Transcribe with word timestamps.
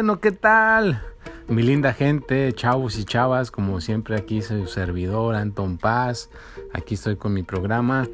Bueno, 0.00 0.18
¿qué 0.18 0.32
tal? 0.32 1.02
Mi 1.46 1.62
linda 1.62 1.92
gente, 1.92 2.50
chavos 2.54 2.98
y 2.98 3.04
chavas, 3.04 3.50
como 3.50 3.82
siempre 3.82 4.16
aquí 4.16 4.40
soy 4.40 4.62
su 4.62 4.68
servidor 4.68 5.34
Anton 5.34 5.76
Paz. 5.76 6.30
Aquí 6.72 6.94
estoy 6.94 7.16
con 7.16 7.34
mi 7.34 7.42
programa. 7.42 8.08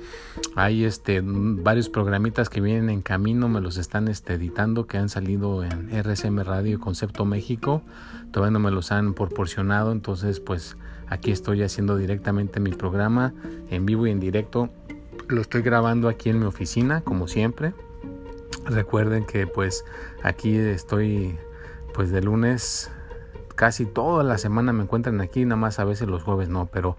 Hay 0.57 0.83
este 0.83 1.23
varios 1.23 1.89
programitas 1.89 2.49
que 2.49 2.61
vienen 2.61 2.91
en 2.91 3.03
camino, 3.03 3.49
me 3.49 3.61
los 3.61 3.77
están 3.77 4.09
este, 4.09 4.35
editando 4.35 4.89
que 4.89 4.99
han 4.99 5.09
salido 5.09 5.63
en 5.63 5.89
RSM 5.97 6.41
Radio 6.41 6.81
Concepto 6.81 7.25
México. 7.25 7.83
Todavía 8.33 8.51
no 8.51 8.59
me 8.59 8.73
los 8.73 8.91
han 8.91 9.15
proporcionado, 9.15 9.93
entonces 9.93 10.41
pues 10.41 10.77
aquí 11.07 11.31
estoy 11.31 11.63
haciendo 11.63 11.97
directamente 11.97 12.59
mi 12.59 12.73
programa 12.73 13.33
en 13.71 13.87
vivo 13.87 14.09
y 14.09 14.11
en 14.11 14.19
directo. 14.19 14.71
Lo 15.29 15.41
estoy 15.41 15.63
grabando 15.63 16.09
aquí 16.09 16.31
en 16.31 16.41
mi 16.41 16.47
oficina, 16.47 17.03
como 17.03 17.29
siempre. 17.29 17.75
Recuerden 18.65 19.25
que 19.25 19.47
pues 19.47 19.85
aquí 20.25 20.57
estoy 20.57 21.39
pues 21.97 22.11
de 22.11 22.21
lunes 22.21 22.91
casi 23.57 23.87
toda 23.87 24.23
la 24.23 24.37
semana 24.37 24.73
me 24.75 24.83
encuentran 24.83 25.21
aquí, 25.23 25.45
nada 25.47 25.57
más 25.57 25.81
a 25.81 25.85
veces 25.85 26.07
los 26.07 26.23
jueves 26.23 26.51
no, 26.51 26.67
pero 26.67 26.97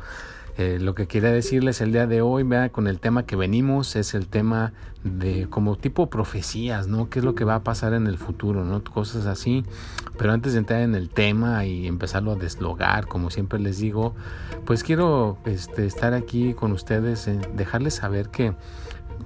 eh, 0.57 0.79
lo 0.81 0.95
que 0.95 1.07
quería 1.07 1.31
decirles 1.31 1.81
el 1.81 1.91
día 1.91 2.07
de 2.07 2.23
hoy, 2.23 2.41
vea, 2.41 2.69
con 2.69 2.87
el 2.87 2.99
tema 2.99 3.27
que 3.27 3.35
venimos, 3.35 3.95
es 3.95 4.15
el 4.15 4.27
tema 4.27 4.73
de 5.03 5.47
como 5.51 5.75
tipo 5.75 6.09
profecías, 6.09 6.87
¿no? 6.87 7.11
¿Qué 7.11 7.19
es 7.19 7.25
lo 7.25 7.35
que 7.35 7.43
va 7.43 7.55
a 7.55 7.63
pasar 7.63 7.93
en 7.93 8.07
el 8.07 8.17
futuro, 8.17 8.65
¿no? 8.65 8.83
Cosas 8.83 9.27
así. 9.27 9.63
Pero 10.17 10.33
antes 10.33 10.53
de 10.53 10.59
entrar 10.59 10.81
en 10.81 10.95
el 10.95 11.09
tema 11.09 11.63
y 11.65 11.85
empezarlo 11.85 12.31
a 12.31 12.35
deslogar, 12.35 13.05
como 13.05 13.29
siempre 13.29 13.59
les 13.59 13.77
digo, 13.77 14.15
pues 14.65 14.83
quiero 14.83 15.37
este, 15.45 15.85
estar 15.85 16.15
aquí 16.15 16.55
con 16.55 16.71
ustedes, 16.71 17.27
eh, 17.27 17.39
dejarles 17.55 17.93
saber 17.93 18.29
que 18.29 18.55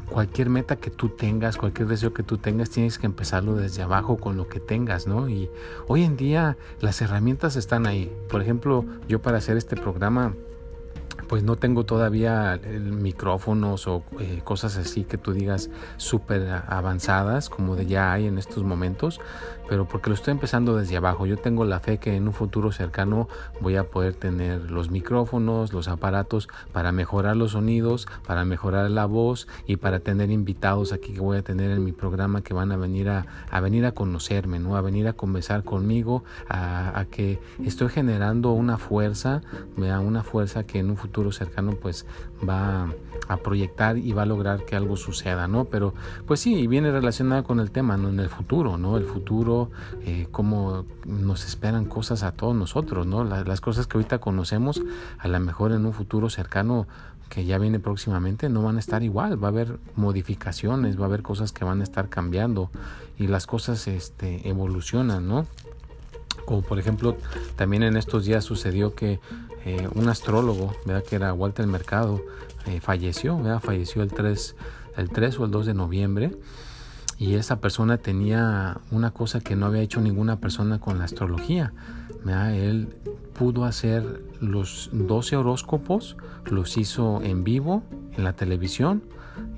cualquier 0.09 0.49
meta 0.49 0.75
que 0.75 0.89
tú 0.89 1.09
tengas, 1.09 1.57
cualquier 1.57 1.87
deseo 1.87 2.13
que 2.13 2.23
tú 2.23 2.37
tengas, 2.37 2.69
tienes 2.69 2.97
que 2.97 3.05
empezarlo 3.05 3.55
desde 3.55 3.81
abajo 3.81 4.17
con 4.17 4.37
lo 4.37 4.47
que 4.47 4.59
tengas, 4.59 5.07
¿no? 5.07 5.29
Y 5.29 5.49
hoy 5.87 6.03
en 6.03 6.17
día 6.17 6.57
las 6.79 7.01
herramientas 7.01 7.55
están 7.55 7.87
ahí. 7.87 8.11
Por 8.29 8.41
ejemplo, 8.41 8.85
yo 9.07 9.21
para 9.21 9.37
hacer 9.37 9.57
este 9.57 9.75
programa 9.75 10.33
pues 11.31 11.43
no 11.43 11.55
tengo 11.55 11.85
todavía 11.85 12.59
micrófonos 12.77 13.87
o 13.87 14.03
eh, 14.19 14.41
cosas 14.43 14.75
así 14.75 15.05
que 15.05 15.17
tú 15.17 15.31
digas 15.31 15.69
súper 15.95 16.61
avanzadas 16.67 17.49
como 17.49 17.77
de 17.77 17.85
ya 17.85 18.11
hay 18.11 18.27
en 18.27 18.37
estos 18.37 18.63
momentos, 18.65 19.21
pero 19.71 19.85
porque 19.85 20.09
lo 20.09 20.15
estoy 20.15 20.33
empezando 20.33 20.75
desde 20.75 20.97
abajo. 20.97 21.25
Yo 21.25 21.37
tengo 21.37 21.63
la 21.63 21.79
fe 21.79 21.97
que 21.97 22.17
en 22.17 22.27
un 22.27 22.33
futuro 22.33 22.73
cercano 22.73 23.29
voy 23.61 23.77
a 23.77 23.85
poder 23.85 24.13
tener 24.13 24.69
los 24.69 24.91
micrófonos, 24.91 25.71
los 25.71 25.87
aparatos 25.87 26.49
para 26.73 26.91
mejorar 26.91 27.37
los 27.37 27.51
sonidos, 27.51 28.05
para 28.27 28.43
mejorar 28.43 28.91
la 28.91 29.05
voz 29.05 29.47
y 29.67 29.77
para 29.77 30.01
tener 30.01 30.29
invitados 30.29 30.91
aquí 30.91 31.13
que 31.13 31.21
voy 31.21 31.37
a 31.37 31.41
tener 31.41 31.71
en 31.71 31.85
mi 31.85 31.93
programa 31.93 32.41
que 32.41 32.53
van 32.53 32.73
a 32.73 32.75
venir 32.75 33.07
a, 33.07 33.25
venir 33.61 33.85
a 33.85 33.93
conocerme, 33.93 34.59
¿no? 34.59 34.75
a 34.75 34.81
venir 34.81 35.07
a 35.07 35.13
conversar 35.13 35.63
conmigo, 35.63 36.25
a, 36.49 37.05
que 37.09 37.39
estoy 37.63 37.87
generando 37.87 38.51
una 38.51 38.77
fuerza, 38.77 39.41
una 39.77 40.21
fuerza 40.21 40.65
que 40.65 40.79
en 40.79 40.89
un 40.89 40.97
futuro 40.97 41.31
cercano 41.31 41.75
pues 41.81 42.05
va 42.47 42.89
a 43.27 43.37
proyectar 43.37 43.97
y 43.97 44.11
va 44.11 44.23
a 44.23 44.25
lograr 44.25 44.65
que 44.65 44.75
algo 44.75 44.97
suceda, 44.97 45.47
¿no? 45.47 45.65
Pero 45.65 45.93
pues 46.25 46.39
sí, 46.41 46.67
viene 46.67 46.91
relacionada 46.91 47.43
con 47.43 47.59
el 47.59 47.71
tema, 47.71 47.97
¿no? 47.97 48.09
En 48.09 48.19
el 48.19 48.29
futuro, 48.29 48.77
¿no? 48.77 48.97
El 48.97 49.05
futuro, 49.05 49.60
eh, 50.05 50.27
cómo 50.31 50.85
nos 51.05 51.45
esperan 51.45 51.85
cosas 51.85 52.23
a 52.23 52.31
todos 52.31 52.55
nosotros, 52.55 53.05
¿no? 53.05 53.23
las 53.23 53.61
cosas 53.61 53.87
que 53.87 53.97
ahorita 53.97 54.19
conocemos, 54.19 54.81
a 55.19 55.27
lo 55.27 55.39
mejor 55.39 55.71
en 55.71 55.85
un 55.85 55.93
futuro 55.93 56.29
cercano 56.29 56.87
que 57.29 57.45
ya 57.45 57.57
viene 57.57 57.79
próximamente 57.79 58.49
no 58.49 58.61
van 58.61 58.75
a 58.75 58.79
estar 58.79 59.03
igual, 59.03 59.41
va 59.41 59.47
a 59.47 59.51
haber 59.51 59.79
modificaciones, 59.95 60.99
va 60.99 61.03
a 61.03 61.07
haber 61.07 61.21
cosas 61.21 61.53
que 61.53 61.63
van 61.63 61.79
a 61.79 61.83
estar 61.83 62.09
cambiando 62.09 62.69
y 63.17 63.27
las 63.27 63.47
cosas 63.47 63.87
este, 63.87 64.49
evolucionan, 64.49 65.27
¿no? 65.27 65.47
Como 66.45 66.61
por 66.61 66.77
ejemplo, 66.77 67.15
también 67.55 67.83
en 67.83 67.95
estos 67.95 68.25
días 68.25 68.43
sucedió 68.43 68.95
que 68.95 69.21
eh, 69.63 69.87
un 69.93 70.09
astrólogo, 70.09 70.75
¿verdad? 70.85 71.03
que 71.03 71.15
era 71.15 71.33
Walter 71.33 71.65
Mercado, 71.67 72.21
eh, 72.65 72.81
falleció, 72.81 73.37
¿verdad? 73.37 73.61
falleció 73.61 74.01
el 74.03 74.11
3, 74.11 74.55
el 74.97 75.09
3 75.09 75.39
o 75.39 75.45
el 75.45 75.51
2 75.51 75.65
de 75.67 75.73
noviembre. 75.73 76.31
Y 77.21 77.35
esa 77.35 77.61
persona 77.61 77.99
tenía 77.99 78.81
una 78.89 79.11
cosa 79.11 79.41
que 79.41 79.55
no 79.55 79.67
había 79.67 79.83
hecho 79.83 80.01
ninguna 80.01 80.39
persona 80.39 80.79
con 80.79 80.97
la 80.97 81.03
astrología. 81.03 81.71
¿verdad? 82.25 82.55
Él 82.55 82.95
pudo 83.37 83.65
hacer 83.65 84.23
los 84.39 84.89
12 84.91 85.35
horóscopos, 85.35 86.17
los 86.45 86.77
hizo 86.77 87.21
en 87.21 87.43
vivo 87.43 87.83
en 88.17 88.23
la 88.23 88.33
televisión 88.33 89.03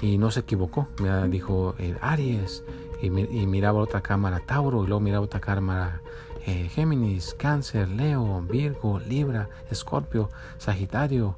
y 0.01 0.17
no 0.17 0.29
se 0.29 0.41
equivocó. 0.41 0.89
¿verdad? 1.01 1.29
Dijo 1.29 1.75
el 1.79 1.95
Aries 2.01 2.65
y, 3.01 3.05
y 3.05 3.47
miraba 3.47 3.79
otra 3.79 4.01
cámara 4.01 4.41
Tauro 4.45 4.83
y 4.83 4.87
luego 4.87 4.99
miraba 4.99 5.23
otra 5.23 5.39
cámara 5.39 6.01
eh, 6.45 6.67
Géminis, 6.67 7.33
Cáncer, 7.33 7.87
Leo, 7.87 8.41
Virgo, 8.41 8.99
Libra, 8.99 9.47
Escorpio, 9.71 10.29
Sagitario, 10.57 11.37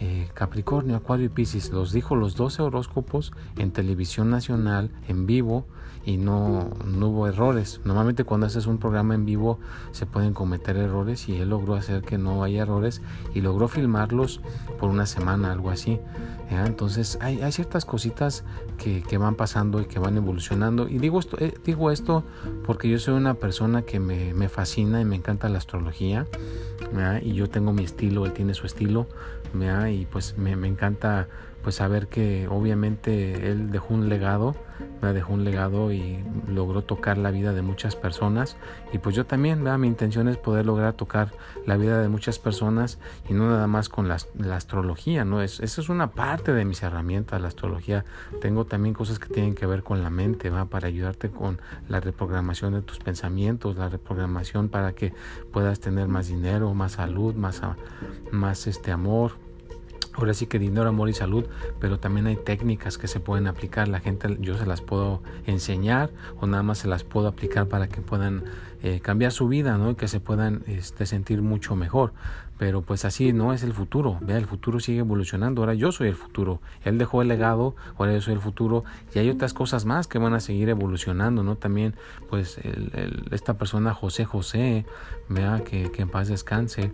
eh, 0.00 0.28
Capricornio, 0.32 0.96
Acuario 0.96 1.26
y 1.26 1.28
Piscis. 1.28 1.70
Los 1.70 1.92
dijo 1.92 2.16
los 2.16 2.34
12 2.34 2.62
horóscopos 2.62 3.32
en 3.58 3.70
televisión 3.70 4.30
nacional, 4.30 4.90
en 5.08 5.26
vivo, 5.26 5.66
y 6.04 6.16
no, 6.16 6.70
no 6.84 7.08
hubo 7.08 7.26
errores. 7.26 7.80
Normalmente 7.84 8.24
cuando 8.24 8.46
haces 8.46 8.66
un 8.66 8.78
programa 8.78 9.14
en 9.14 9.26
vivo 9.26 9.58
se 9.92 10.06
pueden 10.06 10.32
cometer 10.32 10.76
errores 10.76 11.28
y 11.28 11.36
él 11.36 11.50
logró 11.50 11.74
hacer 11.74 12.02
que 12.02 12.18
no 12.18 12.42
haya 12.42 12.62
errores 12.62 13.02
y 13.34 13.40
logró 13.40 13.68
filmarlos 13.68 14.40
por 14.78 14.90
una 14.90 15.06
semana, 15.06 15.52
algo 15.52 15.70
así. 15.70 16.00
Entonces 16.50 17.16
hay, 17.20 17.40
hay, 17.42 17.52
ciertas 17.52 17.84
cositas 17.84 18.44
que, 18.76 19.02
que, 19.02 19.18
van 19.18 19.36
pasando 19.36 19.80
y 19.80 19.84
que 19.84 20.00
van 20.00 20.16
evolucionando. 20.16 20.88
Y 20.88 20.98
digo 20.98 21.20
esto, 21.20 21.36
eh, 21.38 21.54
digo 21.64 21.92
esto 21.92 22.24
porque 22.66 22.88
yo 22.88 22.98
soy 22.98 23.14
una 23.14 23.34
persona 23.34 23.82
que 23.82 24.00
me, 24.00 24.34
me 24.34 24.48
fascina 24.48 25.00
y 25.00 25.04
me 25.04 25.14
encanta 25.14 25.48
la 25.48 25.58
astrología. 25.58 26.26
Y 27.22 27.34
yo 27.34 27.48
tengo 27.48 27.72
mi 27.72 27.84
estilo, 27.84 28.26
él 28.26 28.32
tiene 28.32 28.54
su 28.54 28.66
estilo. 28.66 29.06
Y 29.90 30.06
pues 30.06 30.36
me, 30.38 30.56
me 30.56 30.66
encanta 30.66 31.28
pues 31.62 31.76
saber 31.76 32.08
que 32.08 32.48
obviamente 32.48 33.50
él 33.50 33.70
dejó 33.70 33.94
un 33.94 34.08
legado, 34.08 34.54
me 35.02 35.12
dejó 35.12 35.34
un 35.34 35.44
legado 35.44 35.92
y 35.92 36.24
logró 36.48 36.82
tocar 36.82 37.18
la 37.18 37.30
vida 37.30 37.52
de 37.52 37.62
muchas 37.62 37.96
personas 37.96 38.56
y 38.92 38.98
pues 38.98 39.14
yo 39.14 39.26
también, 39.26 39.62
mi 39.80 39.86
intención 39.86 40.28
es 40.28 40.36
poder 40.36 40.66
lograr 40.66 40.94
tocar 40.94 41.32
la 41.66 41.76
vida 41.76 42.00
de 42.00 42.08
muchas 42.08 42.38
personas 42.38 42.98
y 43.28 43.34
no 43.34 43.48
nada 43.48 43.66
más 43.66 43.88
con 43.88 44.08
la, 44.08 44.16
astrología, 44.52 45.24
¿no? 45.24 45.42
Es, 45.42 45.60
esa 45.60 45.80
es 45.80 45.88
una 45.88 46.10
parte 46.10 46.52
de 46.52 46.64
mis 46.64 46.82
herramientas, 46.82 47.40
la 47.40 47.48
astrología. 47.48 48.04
Tengo 48.40 48.64
también 48.64 48.94
cosas 48.94 49.18
que 49.18 49.32
tienen 49.32 49.54
que 49.54 49.66
ver 49.66 49.82
con 49.82 50.02
la 50.02 50.10
mente, 50.10 50.50
¿va? 50.50 50.66
Para 50.66 50.88
ayudarte 50.88 51.30
con 51.30 51.60
la 51.88 52.00
reprogramación 52.00 52.74
de 52.74 52.82
tus 52.82 52.98
pensamientos, 52.98 53.76
la 53.76 53.88
reprogramación 53.88 54.68
para 54.68 54.92
que 54.92 55.12
puedas 55.52 55.80
tener 55.80 56.08
más 56.08 56.28
dinero, 56.28 56.74
más 56.74 56.92
salud, 56.92 57.34
más, 57.34 57.62
más 58.30 58.66
este 58.66 58.92
amor, 58.92 59.32
Ahora 60.14 60.34
sí 60.34 60.46
que 60.46 60.58
dinero, 60.58 60.88
amor 60.88 61.08
y 61.08 61.12
salud, 61.12 61.46
pero 61.78 61.98
también 61.98 62.26
hay 62.26 62.36
técnicas 62.36 62.98
que 62.98 63.08
se 63.08 63.20
pueden 63.20 63.46
aplicar. 63.46 63.88
La 63.88 64.00
gente, 64.00 64.36
yo 64.40 64.58
se 64.58 64.66
las 64.66 64.80
puedo 64.80 65.22
enseñar 65.46 66.10
o 66.40 66.46
nada 66.46 66.62
más 66.62 66.78
se 66.78 66.88
las 66.88 67.04
puedo 67.04 67.28
aplicar 67.28 67.68
para 67.68 67.88
que 67.88 68.00
puedan 68.00 68.44
eh, 68.82 69.00
cambiar 69.00 69.30
su 69.32 69.46
vida, 69.48 69.78
¿no? 69.78 69.90
Y 69.90 69.94
que 69.94 70.08
se 70.08 70.20
puedan 70.20 70.62
este, 70.66 71.06
sentir 71.06 71.42
mucho 71.42 71.76
mejor. 71.76 72.12
Pero 72.60 72.82
pues 72.82 73.06
así 73.06 73.32
no 73.32 73.54
es 73.54 73.62
el 73.62 73.72
futuro. 73.72 74.18
Vea, 74.20 74.36
el 74.36 74.44
futuro 74.44 74.80
sigue 74.80 74.98
evolucionando. 74.98 75.62
Ahora 75.62 75.72
yo 75.72 75.92
soy 75.92 76.08
el 76.08 76.14
futuro. 76.14 76.60
Él 76.84 76.98
dejó 76.98 77.22
el 77.22 77.28
legado, 77.28 77.74
ahora 77.96 78.12
yo 78.12 78.20
soy 78.20 78.34
el 78.34 78.40
futuro. 78.40 78.84
Y 79.14 79.18
hay 79.18 79.30
otras 79.30 79.54
cosas 79.54 79.86
más 79.86 80.06
que 80.06 80.18
van 80.18 80.34
a 80.34 80.40
seguir 80.40 80.68
evolucionando, 80.68 81.42
¿no? 81.42 81.56
También, 81.56 81.94
pues, 82.28 82.60
esta 83.30 83.54
persona 83.54 83.94
José 83.94 84.26
José, 84.26 84.84
vea, 85.30 85.62
que, 85.64 85.90
que 85.90 86.02
en 86.02 86.10
paz 86.10 86.28
descanse. 86.28 86.92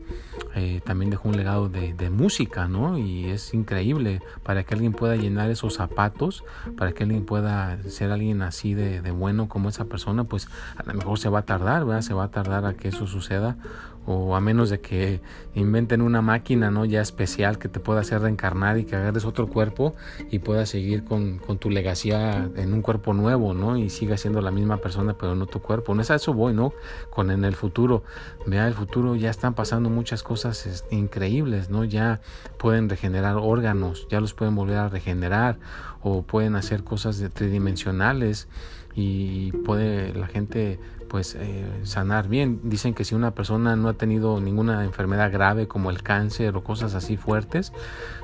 eh, 0.55 0.81
también 0.85 1.11
dejó 1.11 1.31
un 1.31 1.37
legado 1.37 1.69
de, 1.69 2.11
música, 2.11 2.69
¿no? 2.69 2.97
Y 2.97 3.25
es 3.25 3.53
increíble 3.53 4.21
para 4.45 4.63
que 4.63 4.73
alguien 4.75 4.93
pueda 4.93 5.17
llenar 5.17 5.51
esos 5.51 5.75
zapatos, 5.75 6.45
para 6.77 6.93
que 6.93 7.03
alguien 7.03 7.27
pueda 7.27 7.83
ser 7.89 8.13
alguien 8.13 8.41
así 8.43 8.75
de, 8.75 9.03
de 9.03 9.11
bueno 9.11 9.49
como 9.49 9.69
esa 9.69 9.87
persona, 9.87 10.23
pues 10.23 10.49
a 10.77 10.85
lo 10.85 10.95
mejor 10.95 11.19
se 11.19 11.29
va 11.29 11.41
a 11.41 11.43
tardar, 11.43 11.85
¿verdad? 11.85 12.03
Se 12.03 12.15
va 12.15 12.25
a 12.25 12.31
tardar 12.31 12.65
a 12.65 12.75
que 12.75 12.89
eso 12.89 13.09
suceda 13.09 13.57
o 14.07 14.37
a 14.37 14.41
menos 14.41 14.71
de 14.71 14.81
que 14.81 15.21
inventen 15.55 16.01
una 16.01 16.23
máquina 16.23 16.71
no 16.71 16.85
ya 16.85 17.01
especial 17.01 17.59
que 17.59 17.69
te 17.69 17.81
pueda 17.81 18.01
hacer 18.01 18.23
reencarnar 18.23 18.79
y 18.79 18.85
que 18.85 18.97
agarres 18.97 19.25
otro 19.25 19.49
cuerpo 19.49 19.95
y 20.31 20.39
puedas 20.39 20.69
seguir 20.69 21.05
con, 21.05 21.41
tu 21.59 21.71
legacía 21.71 22.49
en 22.57 22.73
un 22.73 22.83
cuerpo 22.83 23.15
nuevo 23.15 23.53
no 23.53 23.77
y 23.77 23.91
siga 23.91 24.17
siendo 24.17 24.41
la 24.41 24.51
misma 24.51 24.79
persona 24.79 25.15
pero 25.19 25.33
en 25.33 25.43
otro 25.43 25.61
cuerpo. 25.61 25.95
No 25.95 26.03
es 26.03 26.11
a 26.11 26.15
eso 26.15 26.33
voy 26.33 26.55
no 26.55 26.73
con 27.11 27.31
en 27.31 27.45
el 27.45 27.55
futuro. 27.55 28.05
Vea 28.47 28.69
el 28.69 28.75
futuro 28.75 29.17
ya 29.17 29.31
están 29.31 29.55
pasando 29.55 29.91
muchas 29.91 30.23
cosas 30.23 30.85
increíbles 30.91 31.69
no 31.71 31.85
ya 31.85 32.21
pueden 32.59 32.89
regenerar 32.89 33.37
órganos 33.37 34.07
ya 34.09 34.21
los 34.21 34.35
pueden 34.35 34.55
volver 34.55 34.79
a 34.79 34.89
regenerar 34.89 35.59
o 36.03 36.23
pueden 36.23 36.55
hacer 36.55 36.85
cosas 36.85 37.23
tridimensionales 37.35 38.49
y 38.95 39.53
puede 39.53 40.15
la 40.15 40.27
gente 40.27 40.79
pues 41.09 41.35
eh, 41.35 41.65
sanar 41.85 42.29
bien. 42.29 42.61
Dicen 42.65 42.95
que 42.95 43.05
si 43.05 43.15
una 43.15 43.33
persona 43.33 43.77
no 43.77 43.89
ha 43.89 43.95
tenido 43.95 44.41
ninguna 44.41 44.85
enfermedad 44.85 45.33
grave 45.33 45.69
como 45.69 45.91
el 45.91 46.03
cáncer 46.03 46.57
o 46.57 46.65
cosas 46.65 46.95
así 46.95 47.17
fuertes, 47.17 47.73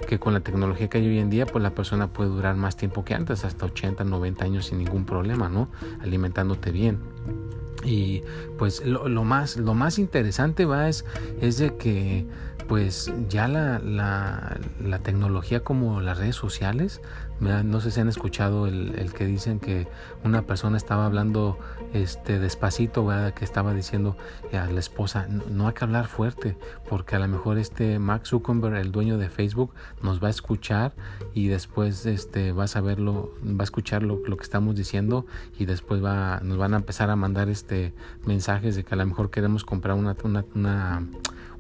que 0.09 0.19
con 0.19 0.33
la 0.35 0.41
tecnología 0.41 0.89
que 0.89 0.99
hay 0.99 1.09
hoy 1.09 1.19
en 1.19 1.31
día, 1.31 1.47
pues 1.47 1.63
la 1.63 1.71
persona 1.71 2.09
puede 2.09 2.31
durar 2.31 2.57
más 2.57 2.77
tiempo 2.77 3.05
que 3.05 3.15
antes, 3.15 3.45
hasta 3.45 3.67
80, 3.67 4.05
90 4.05 4.45
años 4.45 4.67
sin 4.67 4.79
ningún 4.79 5.05
problema, 5.05 5.49
¿no? 5.49 5.69
Alimentándote 6.03 6.71
bien. 6.71 6.99
Y 7.85 8.23
pues 8.59 8.85
lo, 8.85 9.25
más, 9.25 9.57
lo 9.57 9.75
más 9.75 9.99
interesante 9.99 10.65
va 10.65 10.89
es, 10.89 11.05
es 11.41 11.59
de 11.59 11.77
que 11.77 12.27
pues 12.69 13.13
ya 13.29 13.49
la, 13.49 13.79
la, 13.79 14.99
tecnología 15.01 15.61
como 15.61 16.01
las 16.01 16.19
redes 16.19 16.37
sociales, 16.37 17.01
no 17.41 17.81
sé 17.81 17.91
si 17.91 18.01
han 18.01 18.09
escuchado 18.09 18.67
el, 18.67 19.13
que 19.15 19.27
dicen 19.27 19.59
que 19.59 19.89
una 20.25 20.43
persona 20.43 20.77
estaba 20.77 21.07
hablando 21.07 21.59
este 21.93 22.39
despacito, 22.39 23.09
que 23.35 23.45
estaba 23.45 23.75
diciendo 23.75 24.17
a 24.53 24.67
la 24.67 24.79
esposa, 24.79 25.27
no, 25.27 25.67
hay 25.67 25.75
que 25.75 25.85
hablar 25.85 26.07
fuerte, 26.07 26.57
porque 26.89 27.17
a 27.17 27.19
lo 27.19 27.29
mejor 27.29 27.59
este 27.59 27.99
Max 27.99 28.29
Zuckerberg, 28.29 28.77
el 28.77 28.93
dueño 28.93 29.19
de 29.19 29.29
Facebook, 29.29 29.75
nos 30.03 30.23
va 30.23 30.29
a 30.29 30.31
escuchar 30.31 30.93
y 31.35 31.49
después 31.49 32.07
este, 32.07 32.53
va 32.53 32.65
a 32.65 32.69
saberlo, 32.69 33.35
va 33.45 33.63
a 33.63 33.65
escuchar 33.65 34.03
lo, 34.03 34.21
lo 34.27 34.37
que 34.37 34.45
estamos 34.45 34.77
diciendo 34.77 35.27
y 35.59 35.65
después 35.65 36.03
va, 36.03 36.41
nos 36.43 36.59
van 36.59 36.75
a 36.75 36.77
empezar 36.77 37.11
a 37.11 37.17
mandar 37.17 37.49
este 37.49 37.93
mensajes 38.25 38.77
de 38.77 38.85
que 38.85 38.95
a 38.95 38.99
lo 38.99 39.07
mejor 39.07 39.31
queremos 39.31 39.65
comprar 39.65 39.97
una, 39.97 40.17
una, 40.25 40.45
una 40.55 41.03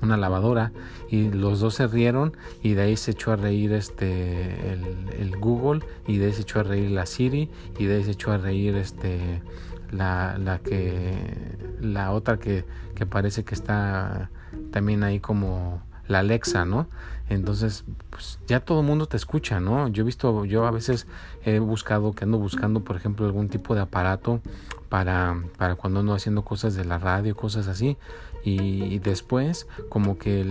una 0.02 0.16
lavadora 0.16 0.72
y 1.08 1.30
los 1.30 1.60
dos 1.60 1.74
se 1.74 1.86
rieron 1.86 2.36
y 2.62 2.74
de 2.74 2.82
ahí 2.82 2.96
se 2.96 3.12
echó 3.12 3.32
a 3.32 3.36
reír 3.36 3.72
este 3.72 4.72
el, 4.72 5.36
Google 5.38 5.84
y 6.06 6.18
de 6.18 6.26
ahí 6.26 6.32
se 6.32 6.42
echó 6.42 6.60
a 6.60 6.62
reír 6.64 6.90
la 6.90 7.06
Siri 7.06 7.50
y 7.78 7.86
de 7.86 7.96
ahí 7.96 8.04
se 8.04 8.12
echó 8.12 8.32
a 8.32 8.38
reír 8.38 8.76
este 8.76 9.42
la, 9.90 10.38
la 10.38 10.58
que 10.58 11.56
la 11.80 12.12
otra 12.12 12.38
que, 12.38 12.64
que 12.94 13.06
parece 13.06 13.44
que 13.44 13.54
está 13.54 14.30
también 14.70 15.02
ahí 15.02 15.20
como 15.20 15.82
la 16.08 16.20
Alexa, 16.20 16.64
¿no? 16.64 16.88
Entonces, 17.28 17.84
pues 18.10 18.38
ya 18.46 18.60
todo 18.60 18.80
el 18.80 18.86
mundo 18.86 19.06
te 19.06 19.16
escucha, 19.16 19.60
¿no? 19.60 19.88
Yo 19.88 20.02
he 20.02 20.06
visto, 20.06 20.44
yo 20.44 20.66
a 20.66 20.70
veces 20.70 21.06
he 21.44 21.58
buscado, 21.58 22.12
que 22.12 22.24
ando 22.24 22.38
buscando, 22.38 22.80
por 22.80 22.96
ejemplo, 22.96 23.26
algún 23.26 23.48
tipo 23.48 23.74
de 23.74 23.80
aparato 23.80 24.40
para, 24.88 25.42
para 25.56 25.76
cuando 25.76 26.00
ando 26.00 26.14
haciendo 26.14 26.42
cosas 26.42 26.74
de 26.74 26.84
la 26.84 26.98
radio, 26.98 27.34
cosas 27.34 27.68
así, 27.68 27.96
y 28.44 28.98
después 28.98 29.68
como 29.88 30.18
que 30.18 30.44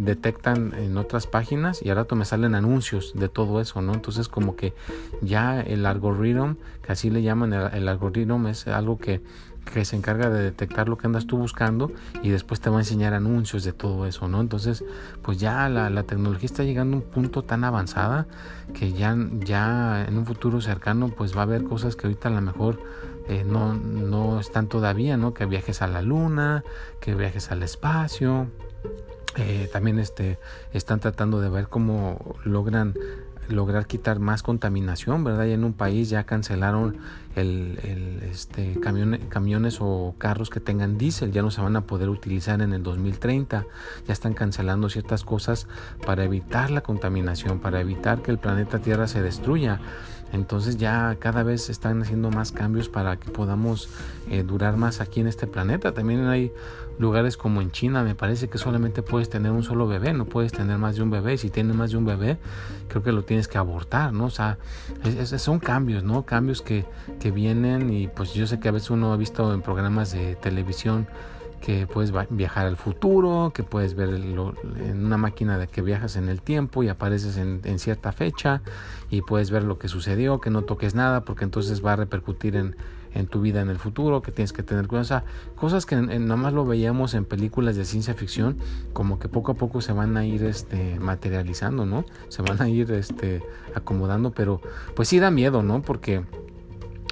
detectan 0.00 0.74
en 0.74 0.96
otras 0.98 1.26
páginas 1.26 1.80
y 1.82 1.90
al 1.90 1.96
rato 1.96 2.14
me 2.14 2.24
salen 2.24 2.54
anuncios 2.54 3.12
de 3.14 3.28
todo 3.28 3.60
eso, 3.60 3.80
¿no? 3.80 3.94
Entonces 3.94 4.28
como 4.28 4.56
que 4.56 4.74
ya 5.22 5.60
el 5.60 5.86
algoritmo, 5.86 6.56
que 6.82 6.92
así 6.92 7.10
le 7.10 7.22
llaman, 7.22 7.52
el, 7.52 7.88
algoritmo 7.88 8.48
es 8.48 8.66
algo 8.66 8.98
que, 8.98 9.22
que 9.72 9.84
se 9.84 9.96
encarga 9.96 10.28
de 10.28 10.42
detectar 10.42 10.88
lo 10.88 10.98
que 10.98 11.06
andas 11.06 11.26
tú 11.26 11.38
buscando 11.38 11.90
y 12.22 12.30
después 12.30 12.60
te 12.60 12.68
va 12.68 12.76
a 12.76 12.80
enseñar 12.80 13.14
anuncios 13.14 13.64
de 13.64 13.72
todo 13.72 14.06
eso, 14.06 14.28
¿no? 14.28 14.40
Entonces, 14.40 14.84
pues 15.22 15.38
ya 15.38 15.68
la, 15.68 15.88
la, 15.88 16.02
tecnología 16.02 16.46
está 16.46 16.64
llegando 16.64 16.96
a 16.96 17.00
un 17.00 17.06
punto 17.06 17.44
tan 17.44 17.64
avanzada 17.64 18.26
que 18.74 18.92
ya, 18.92 19.16
ya 19.40 20.04
en 20.06 20.18
un 20.18 20.26
futuro 20.26 20.60
cercano 20.60 21.08
pues 21.08 21.34
va 21.34 21.40
a 21.40 21.44
haber 21.44 21.64
cosas 21.64 21.96
que 21.96 22.06
ahorita 22.06 22.28
a 22.28 22.32
lo 22.32 22.42
mejor 22.42 22.78
eh, 23.28 23.44
no, 23.44 23.74
no 23.74 24.40
están 24.40 24.68
todavía, 24.68 25.16
¿no? 25.16 25.34
Que 25.34 25.46
viajes 25.46 25.82
a 25.82 25.86
la 25.86 26.02
luna, 26.02 26.64
que 27.00 27.14
viajes 27.14 27.50
al 27.50 27.62
espacio. 27.62 28.48
Eh, 29.36 29.68
también 29.72 29.98
este, 29.98 30.38
están 30.72 31.00
tratando 31.00 31.40
de 31.40 31.48
ver 31.48 31.68
cómo 31.68 32.36
logran 32.44 32.94
lograr 33.48 33.86
quitar 33.86 34.18
más 34.18 34.42
contaminación, 34.42 35.24
¿verdad? 35.24 35.46
Y 35.46 35.52
en 35.52 35.64
un 35.64 35.72
país 35.72 36.10
ya 36.10 36.24
cancelaron 36.24 36.98
el, 37.34 37.78
el 37.82 38.22
este, 38.30 38.78
camiones, 38.80 39.20
camiones 39.28 39.78
o 39.80 40.14
carros 40.18 40.50
que 40.50 40.60
tengan 40.60 40.98
diésel, 40.98 41.32
ya 41.32 41.42
no 41.42 41.50
se 41.50 41.60
van 41.60 41.76
a 41.76 41.82
poder 41.82 42.08
utilizar 42.08 42.60
en 42.60 42.72
el 42.72 42.82
2030, 42.82 43.64
ya 44.06 44.12
están 44.12 44.34
cancelando 44.34 44.88
ciertas 44.88 45.24
cosas 45.24 45.66
para 46.04 46.24
evitar 46.24 46.70
la 46.70 46.82
contaminación, 46.82 47.58
para 47.60 47.80
evitar 47.80 48.22
que 48.22 48.30
el 48.30 48.38
planeta 48.38 48.80
Tierra 48.80 49.08
se 49.08 49.22
destruya. 49.22 49.80
Entonces 50.32 50.76
ya 50.76 51.16
cada 51.18 51.42
vez 51.42 51.70
están 51.70 52.02
haciendo 52.02 52.30
más 52.30 52.52
cambios 52.52 52.88
para 52.88 53.16
que 53.16 53.30
podamos 53.30 53.88
eh, 54.30 54.42
durar 54.42 54.76
más 54.76 55.00
aquí 55.00 55.20
en 55.20 55.26
este 55.26 55.46
planeta. 55.46 55.92
También 55.92 56.26
hay 56.26 56.52
lugares 56.98 57.36
como 57.36 57.62
en 57.62 57.70
China, 57.70 58.02
me 58.02 58.14
parece 58.14 58.48
que 58.48 58.58
solamente 58.58 59.02
puedes 59.02 59.30
tener 59.30 59.52
un 59.52 59.62
solo 59.62 59.86
bebé, 59.86 60.12
no 60.12 60.24
puedes 60.24 60.52
tener 60.52 60.78
más 60.78 60.96
de 60.96 61.02
un 61.02 61.10
bebé. 61.10 61.34
Y 61.34 61.38
si 61.38 61.50
tienes 61.50 61.74
más 61.76 61.90
de 61.90 61.96
un 61.96 62.04
bebé, 62.04 62.38
creo 62.88 63.02
que 63.02 63.12
lo 63.12 63.24
tienes 63.24 63.48
que 63.48 63.58
abortar, 63.58 64.12
¿no? 64.12 64.26
O 64.26 64.30
sea, 64.30 64.58
son 65.24 65.58
cambios, 65.60 66.04
¿no? 66.04 66.24
Cambios 66.24 66.62
que, 66.62 66.84
que 67.20 67.30
vienen 67.30 67.92
y 67.92 68.08
pues 68.08 68.34
yo 68.34 68.46
sé 68.46 68.60
que 68.60 68.68
a 68.68 68.72
veces 68.72 68.90
uno 68.90 69.12
ha 69.12 69.16
visto 69.16 69.54
en 69.54 69.62
programas 69.62 70.12
de 70.12 70.36
televisión 70.36 71.06
que 71.60 71.86
puedes 71.86 72.12
viajar 72.30 72.66
al 72.66 72.76
futuro, 72.76 73.52
que 73.54 73.62
puedes 73.62 73.94
ver 73.94 74.10
en 74.10 75.04
una 75.04 75.16
máquina 75.16 75.58
de 75.58 75.66
que 75.66 75.82
viajas 75.82 76.16
en 76.16 76.28
el 76.28 76.40
tiempo 76.40 76.82
y 76.82 76.88
apareces 76.88 77.36
en, 77.36 77.78
cierta 77.78 78.12
fecha 78.12 78.62
y 79.10 79.22
puedes 79.22 79.50
ver 79.50 79.64
lo 79.64 79.78
que 79.78 79.88
sucedió, 79.88 80.40
que 80.40 80.50
no 80.50 80.62
toques 80.62 80.94
nada 80.94 81.24
porque 81.24 81.44
entonces 81.44 81.84
va 81.84 81.94
a 81.94 81.96
repercutir 81.96 82.56
en, 82.56 82.76
tu 83.28 83.40
vida 83.40 83.60
en 83.60 83.68
el 83.68 83.78
futuro, 83.78 84.22
que 84.22 84.30
tienes 84.30 84.52
que 84.52 84.62
tener 84.62 84.86
cuidado. 84.86 85.24
cosas 85.56 85.86
que 85.86 85.96
nada 85.96 86.36
más 86.36 86.52
lo 86.52 86.64
veíamos 86.64 87.14
en 87.14 87.24
películas 87.24 87.74
de 87.74 87.84
ciencia 87.84 88.14
ficción, 88.14 88.58
como 88.92 89.18
que 89.18 89.28
poco 89.28 89.52
a 89.52 89.54
poco 89.54 89.80
se 89.80 89.92
van 89.92 90.16
a 90.16 90.24
ir 90.24 90.44
este, 90.44 91.00
materializando, 91.00 91.84
¿no? 91.84 92.04
Se 92.28 92.42
van 92.42 92.62
a 92.62 92.68
ir 92.68 92.92
este, 92.92 93.42
acomodando, 93.74 94.30
pero 94.30 94.60
pues 94.94 95.08
sí 95.08 95.18
da 95.18 95.32
miedo, 95.32 95.64
¿no? 95.64 95.82
Porque 95.82 96.22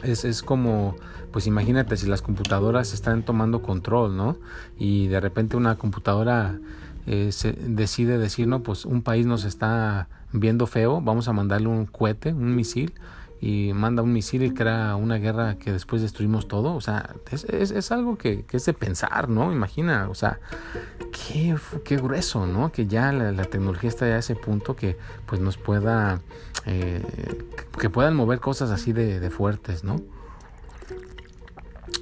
es, 0.03 0.25
es 0.25 0.43
como 0.43 0.97
pues 1.37 1.47
imagínate 1.47 1.99
si 1.99 2.07
las 2.07 2.23
computadoras 2.23 2.95
están 2.95 3.23
tomando 3.23 3.61
control, 3.61 4.17
¿no? 4.17 4.39
Y 4.79 5.09
de 5.09 5.21
repente 5.21 5.57
una 5.57 5.77
computadora 5.77 6.59
eh, 7.07 7.31
se 7.31 7.53
decide 7.53 8.17
decir, 8.17 8.49
no, 8.49 8.63
pues 8.63 8.85
un 8.85 9.03
país 9.03 9.27
nos 9.27 9.45
está 9.45 10.09
viendo 10.33 10.67
feo, 10.67 11.01
vamos 11.01 11.29
a 11.29 11.33
mandarle 11.33 11.69
un 11.69 11.87
cohete, 11.87 12.33
un 12.33 12.55
misil, 12.55 12.95
y 13.41 13.73
manda 13.75 14.03
un 14.03 14.13
misil 14.13 14.43
y 14.43 14.55
crea 14.55 14.97
una 14.97 15.17
guerra 15.17 15.59
que 15.59 15.73
después 15.73 16.03
destruimos 16.03 16.49
todo. 16.49 16.75
O 16.75 16.81
sea, 16.81 17.15
es, 17.31 17.45
es, 17.45 17.93
algo 17.93 18.17
que, 18.17 18.45
que, 18.45 18.57
es 18.57 18.67
de 18.67 18.73
pensar, 18.73 19.29
¿no? 19.29 19.53
Imagina, 19.53 20.09
o 20.09 20.15
sea, 20.15 20.41
qué, 21.13 21.57
qué 21.85 21.97
grueso, 21.97 22.47
¿no? 22.47 22.73
Que 22.73 22.87
ya 22.87 23.13
la, 23.13 23.45
tecnología 23.45 23.89
está 23.89 24.07
a 24.07 24.19
ese 24.19 24.35
punto 24.35 24.77
que 24.77 24.97
pues 25.27 25.41
nos 25.41 25.57
pueda, 25.57 26.21
eh, 26.65 27.03
que 27.79 27.91
puedan 27.91 28.17
mover 28.17 28.41
cosas 28.41 28.71
así 28.71 28.93
de, 28.93 29.21
de 29.21 29.31
fuertes, 29.31 29.85
¿no? 29.85 29.97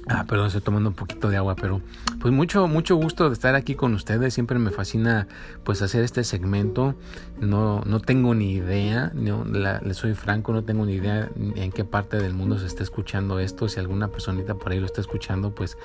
Ah, 0.07 0.25
perdón, 0.27 0.47
estoy 0.47 0.61
tomando 0.61 0.89
un 0.89 0.95
poquito 0.95 1.29
de 1.29 1.37
agua, 1.37 1.55
pero 1.55 1.81
pues 2.19 2.31
mucho, 2.31 2.67
mucho 2.67 2.95
gusto 2.95 3.27
de 3.27 3.33
estar 3.33 3.55
aquí 3.55 3.73
con 3.73 3.93
ustedes. 3.95 4.35
Siempre 4.35 4.59
me 4.59 4.69
fascina 4.69 5.27
pues 5.63 5.81
hacer 5.81 6.03
este 6.03 6.23
segmento. 6.23 6.95
No, 7.39 7.81
no 7.85 7.99
tengo 7.99 8.35
ni 8.35 8.53
idea, 8.53 9.11
no, 9.15 9.43
le 9.45 9.93
soy 9.95 10.13
franco, 10.13 10.53
no 10.53 10.63
tengo 10.63 10.85
ni 10.85 10.93
idea 10.93 11.29
en 11.55 11.71
qué 11.71 11.85
parte 11.85 12.17
del 12.17 12.33
mundo 12.33 12.59
se 12.59 12.67
está 12.67 12.83
escuchando 12.83 13.39
esto. 13.39 13.67
Si 13.67 13.79
alguna 13.79 14.09
personita 14.09 14.53
por 14.53 14.71
ahí 14.71 14.79
lo 14.79 14.85
está 14.85 15.01
escuchando, 15.01 15.55
pues 15.55 15.75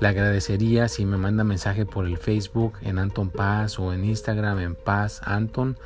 le 0.00 0.08
agradecería 0.08 0.88
si 0.88 1.04
me 1.04 1.18
manda 1.18 1.44
mensaje 1.44 1.84
por 1.84 2.06
el 2.06 2.16
Facebook 2.16 2.72
en 2.82 2.98
Anton 2.98 3.28
Paz 3.28 3.78
o 3.78 3.92
en 3.92 4.04
Instagram 4.04 4.60
en 4.60 4.74
Paz 4.74 5.20
Anton 5.24 5.76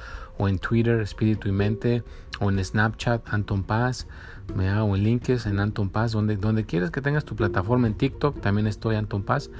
o 0.43 0.49
en 0.49 0.59
Twitter 0.59 1.01
Espíritu 1.01 1.49
y 1.49 1.53
Mente 1.53 2.03
o 2.41 2.51
en 2.51 2.63
Snapchat 2.63 3.23
Anton 3.33 3.63
Paz 3.63 4.07
me 4.55 4.69
hago 4.69 4.95
en 4.95 5.05
links 5.05 5.47
en 5.47 5.61
Anton 5.61 5.89
Paz, 5.89 6.13
donde, 6.13 6.37
donde 6.37 6.65
quieras 6.65 6.91
que 6.91 7.01
tengas 7.01 7.25
tu 7.25 7.35
plataforma 7.35 7.87
en 7.87 7.95
TikTok, 7.95 8.41
también 8.41 8.67
estoy 8.67 8.97
Anton 8.97 9.23
Paz. 9.23 9.51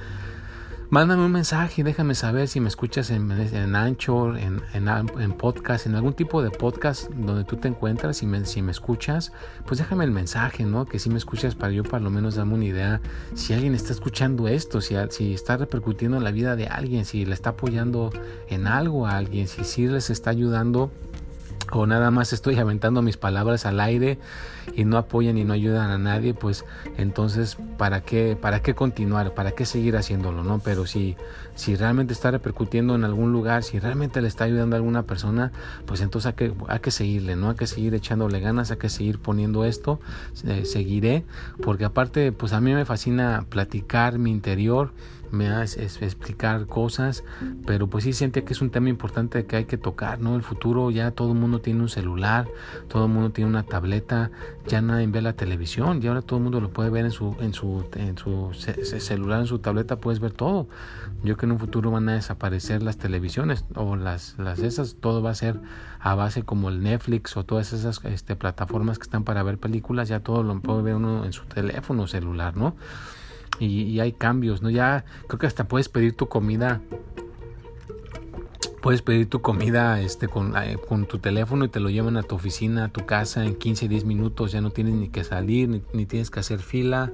Mándame 0.93 1.25
un 1.25 1.31
mensaje, 1.31 1.83
déjame 1.83 2.13
saber 2.13 2.47
si 2.47 2.59
me 2.59 2.67
escuchas 2.67 3.09
en, 3.09 3.31
en 3.31 3.75
Anchor, 3.75 4.37
en, 4.37 4.61
en, 4.75 5.31
podcast, 5.31 5.87
en 5.87 5.95
algún 5.95 6.13
tipo 6.13 6.43
de 6.43 6.51
podcast 6.51 7.09
donde 7.09 7.45
tú 7.45 7.57
te 7.57 7.67
encuentras, 7.67 8.21
y 8.21 8.27
me, 8.27 8.45
si 8.45 8.61
me 8.61 8.71
escuchas, 8.71 9.31
pues 9.65 9.79
déjame 9.79 10.03
el 10.03 10.11
mensaje, 10.11 10.65
¿no? 10.65 10.85
Que 10.85 10.99
si 10.99 11.09
me 11.09 11.17
escuchas 11.17 11.55
para 11.55 11.73
yo 11.73 11.81
por 11.81 11.99
lo 11.99 12.11
menos 12.11 12.35
darme 12.35 12.53
una 12.53 12.65
idea 12.65 13.01
si 13.33 13.53
alguien 13.55 13.73
está 13.73 13.91
escuchando 13.91 14.47
esto, 14.47 14.81
si, 14.81 14.93
si 15.09 15.33
está 15.33 15.57
repercutiendo 15.57 16.17
en 16.17 16.23
la 16.23 16.29
vida 16.29 16.55
de 16.55 16.67
alguien, 16.67 17.05
si 17.05 17.25
le 17.25 17.33
está 17.33 17.49
apoyando 17.51 18.11
en 18.47 18.67
algo 18.67 19.07
a 19.07 19.17
alguien, 19.17 19.47
si 19.47 19.63
sí 19.63 19.87
les 19.87 20.11
está 20.11 20.29
ayudando 20.29 20.91
o 21.71 21.85
nada 21.87 22.11
más 22.11 22.33
estoy 22.33 22.57
aventando 22.59 23.01
mis 23.01 23.17
palabras 23.17 23.65
al 23.65 23.79
aire 23.79 24.19
y 24.75 24.85
no 24.85 24.97
apoyan 24.97 25.37
y 25.37 25.43
no 25.43 25.53
ayudan 25.53 25.89
a 25.89 25.97
nadie, 25.97 26.33
pues 26.33 26.65
entonces 26.97 27.57
¿para 27.77 28.01
qué 28.01 28.37
para 28.39 28.61
qué 28.61 28.75
continuar? 28.75 29.33
¿Para 29.33 29.51
qué 29.51 29.65
seguir 29.65 29.97
haciéndolo, 29.97 30.43
no? 30.43 30.59
Pero 30.59 30.85
si 30.85 31.15
si 31.55 31.75
realmente 31.75 32.13
está 32.13 32.31
repercutiendo 32.31 32.95
en 32.95 33.03
algún 33.03 33.31
lugar, 33.31 33.63
si 33.63 33.79
realmente 33.79 34.21
le 34.21 34.27
está 34.27 34.45
ayudando 34.45 34.75
a 34.75 34.77
alguna 34.77 35.03
persona, 35.03 35.51
pues 35.85 36.01
entonces 36.01 36.27
hay 36.27 36.33
que, 36.33 36.53
hay 36.67 36.79
que 36.79 36.91
seguirle, 36.91 37.35
¿no? 37.35 37.49
Hay 37.49 37.55
que 37.55 37.67
seguir 37.67 37.93
echándole 37.93 38.39
ganas, 38.39 38.71
hay 38.71 38.77
que 38.77 38.89
seguir 38.89 39.19
poniendo 39.19 39.65
esto, 39.65 39.99
eh, 40.45 40.65
seguiré, 40.65 41.25
porque 41.61 41.85
aparte, 41.85 42.31
pues 42.31 42.53
a 42.53 42.61
mí 42.61 42.73
me 42.73 42.85
fascina 42.85 43.45
platicar 43.49 44.17
mi 44.17 44.31
interior, 44.31 44.91
me 45.33 45.49
hace 45.49 45.83
explicar 45.83 46.67
cosas, 46.67 47.23
pero 47.65 47.87
pues 47.87 48.03
sí 48.03 48.13
siente 48.13 48.43
que 48.43 48.53
es 48.53 48.61
un 48.61 48.69
tema 48.69 48.89
importante 48.89 49.45
que 49.45 49.55
hay 49.55 49.65
que 49.65 49.79
tocar, 49.79 50.19
¿no? 50.19 50.35
El 50.35 50.43
futuro 50.43 50.91
ya 50.91 51.09
todo 51.09 51.31
el 51.31 51.39
mundo 51.39 51.59
tiene 51.59 51.81
un 51.81 51.89
celular, 51.89 52.47
todo 52.87 53.05
el 53.05 53.11
mundo 53.11 53.31
tiene 53.31 53.49
una 53.49 53.63
tableta, 53.63 54.29
ya 54.67 54.81
nadie 54.81 55.07
ve 55.07 55.23
la 55.23 55.33
televisión, 55.33 56.01
y 56.03 56.07
ahora 56.07 56.21
todo 56.21 56.37
el 56.37 56.43
mundo 56.43 56.61
lo 56.61 56.69
puede 56.69 56.91
ver 56.91 57.05
en 57.05 57.11
su 57.11 57.35
en 57.39 57.53
su 57.53 57.83
en 57.95 58.15
su 58.17 58.51
celular, 58.53 59.41
en 59.41 59.47
su 59.47 59.57
tableta 59.57 59.95
puedes 59.95 60.19
ver 60.19 60.33
todo. 60.33 60.67
Yo 61.23 61.35
que 61.35 61.47
en 61.47 61.53
un 61.53 61.59
futuro 61.59 61.89
van 61.89 62.07
a 62.09 62.13
desaparecer 62.13 62.83
las 62.83 62.97
televisiones 62.97 63.65
o 63.75 63.95
las 63.95 64.37
las 64.37 64.59
esas, 64.59 64.97
todo 64.99 65.23
va 65.23 65.31
a 65.31 65.35
ser 65.35 65.59
a 65.99 66.13
base 66.13 66.43
como 66.43 66.69
el 66.69 66.83
Netflix 66.83 67.35
o 67.37 67.43
todas 67.43 67.73
esas 67.73 68.05
este, 68.05 68.35
plataformas 68.35 68.99
que 68.99 69.03
están 69.03 69.23
para 69.23 69.41
ver 69.41 69.57
películas, 69.57 70.09
ya 70.09 70.19
todo 70.19 70.43
lo 70.43 70.59
puede 70.59 70.83
ver 70.83 70.95
uno 70.95 71.25
en 71.25 71.33
su 71.33 71.45
teléfono 71.45 72.05
celular, 72.05 72.55
¿no? 72.55 72.75
Y, 73.59 73.99
hay 73.99 74.11
cambios, 74.13 74.61
¿no? 74.61 74.69
Ya 74.69 75.05
creo 75.27 75.39
que 75.39 75.47
hasta 75.47 75.67
puedes 75.67 75.89
pedir 75.89 76.15
tu 76.15 76.27
comida 76.27 76.81
puedes 78.81 79.01
pedir 79.01 79.29
tu 79.29 79.41
comida 79.41 80.01
este, 80.01 80.27
con, 80.27 80.57
eh, 80.57 80.77
con, 80.89 81.05
tu 81.05 81.17
teléfono 81.17 81.63
y 81.63 81.69
te 81.69 81.79
lo 81.79 81.89
llevan 81.89 82.17
a 82.17 82.23
tu 82.23 82.35
oficina, 82.35 82.83
a 82.83 82.89
tu 82.89 83.05
casa 83.05 83.45
en 83.45 83.55
15, 83.55 83.87
10 83.87 84.03
minutos. 84.03 84.51
Ya 84.51 84.59
no 84.59 84.71
tienes 84.71 84.95
ni 84.95 85.07
que 85.07 85.23
salir, 85.23 85.69
ni, 85.93 86.05
tienes 86.05 86.29
que 86.29 86.41
hacer 86.41 86.59
fila. 86.59 87.09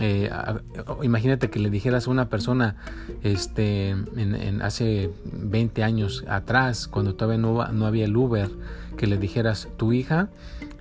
Eh, 0.00 0.30
imagínate 1.02 1.50
que 1.50 1.58
le 1.58 1.70
dijeras 1.70 2.06
a 2.06 2.10
una 2.10 2.28
persona 2.28 2.76
este, 3.22 3.90
en, 3.90 4.62
hace 4.62 5.10
20 5.24 5.82
años 5.82 6.24
atrás, 6.28 6.88
cuando 6.88 7.14
todavía 7.14 7.38
no, 7.38 7.66
no 7.72 7.86
había 7.86 8.04
el 8.04 8.16
Uber, 8.16 8.50
que 8.96 9.06
le 9.06 9.16
dijeras, 9.16 9.68
tu 9.76 9.92
hija 9.92 10.28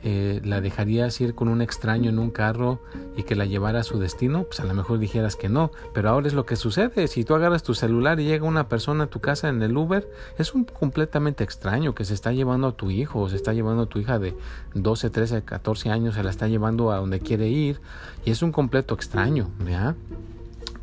eh, 0.03 0.41
la 0.45 0.61
dejarías 0.61 1.19
ir 1.21 1.33
con 1.33 1.47
un 1.47 1.61
extraño 1.61 2.09
en 2.09 2.19
un 2.19 2.29
carro 2.29 2.79
y 3.17 3.23
que 3.23 3.35
la 3.35 3.45
llevara 3.45 3.79
a 3.79 3.83
su 3.83 3.97
destino, 3.99 4.43
pues 4.43 4.59
a 4.59 4.63
lo 4.63 4.73
mejor 4.75 4.99
dijeras 4.99 5.35
que 5.35 5.49
no, 5.49 5.71
pero 5.93 6.09
ahora 6.09 6.27
es 6.27 6.33
lo 6.33 6.45
que 6.45 6.55
sucede, 6.55 7.07
si 7.07 7.23
tú 7.23 7.33
agarras 7.33 7.63
tu 7.63 7.73
celular 7.73 8.19
y 8.19 8.25
llega 8.25 8.45
una 8.45 8.69
persona 8.69 9.05
a 9.05 9.07
tu 9.07 9.19
casa 9.21 9.49
en 9.49 9.61
el 9.63 9.75
Uber, 9.75 10.07
es 10.37 10.53
un 10.53 10.65
completamente 10.65 11.43
extraño 11.43 11.95
que 11.95 12.05
se 12.05 12.13
está 12.13 12.31
llevando 12.31 12.67
a 12.67 12.71
tu 12.73 12.91
hijo 12.91 13.19
o 13.19 13.29
se 13.29 13.35
está 13.35 13.53
llevando 13.53 13.83
a 13.83 13.85
tu 13.87 13.97
hija 13.97 14.19
de 14.19 14.35
12, 14.75 15.09
13, 15.09 15.41
14 15.41 15.89
años, 15.89 16.13
se 16.13 16.23
la 16.23 16.29
está 16.29 16.47
llevando 16.47 16.91
a 16.91 16.97
donde 16.97 17.19
quiere 17.19 17.49
ir 17.49 17.81
y 18.23 18.29
es 18.29 18.43
un 18.43 18.51
completo 18.51 18.93
extraño, 18.93 19.06
¿ya? 19.67 19.95